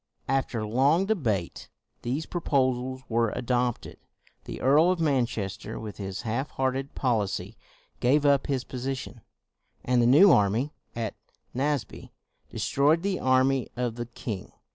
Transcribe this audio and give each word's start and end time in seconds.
After 0.27 0.65
long 0.65 1.05
debate, 1.05 1.69
these 2.01 2.25
proposals 2.25 3.03
were 3.07 3.29
adopted: 3.35 3.97
the 4.45 4.59
Earl 4.59 4.89
of 4.89 4.99
Manchester 4.99 5.79
with 5.79 5.97
his 5.97 6.23
half 6.23 6.49
hearted 6.49 6.95
policy 6.95 7.55
gave 7.99 8.25
up 8.25 8.47
his 8.47 8.63
position; 8.63 9.21
and 9.85 10.01
the 10.01 10.07
new 10.07 10.31
army, 10.31 10.73
at 10.95 11.13
Naseby, 11.53 12.11
destroyed 12.49 13.03
the 13.03 13.19
army 13.19 13.67
of 13.77 13.93
the 13.93 14.07
king. 14.07 14.51